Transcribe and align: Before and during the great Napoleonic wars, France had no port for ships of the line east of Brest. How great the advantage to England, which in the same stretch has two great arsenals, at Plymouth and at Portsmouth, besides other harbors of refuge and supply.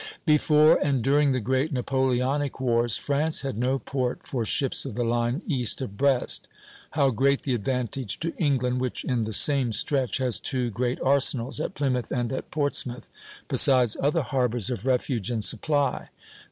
Before 0.25 0.77
and 0.77 1.03
during 1.03 1.31
the 1.31 1.39
great 1.39 1.71
Napoleonic 1.71 2.59
wars, 2.59 2.97
France 2.97 3.41
had 3.41 3.55
no 3.55 3.77
port 3.77 4.25
for 4.25 4.43
ships 4.45 4.83
of 4.83 4.95
the 4.95 5.03
line 5.03 5.43
east 5.45 5.79
of 5.79 5.95
Brest. 5.95 6.47
How 6.97 7.11
great 7.11 7.43
the 7.43 7.53
advantage 7.53 8.19
to 8.21 8.35
England, 8.37 8.81
which 8.81 9.03
in 9.05 9.25
the 9.25 9.31
same 9.31 9.71
stretch 9.71 10.17
has 10.17 10.39
two 10.39 10.71
great 10.71 10.99
arsenals, 11.01 11.59
at 11.59 11.75
Plymouth 11.75 12.09
and 12.09 12.33
at 12.33 12.49
Portsmouth, 12.49 13.11
besides 13.47 13.95
other 14.01 14.23
harbors 14.23 14.71
of 14.71 14.87
refuge 14.87 15.29
and 15.29 15.43
supply. 15.43 16.09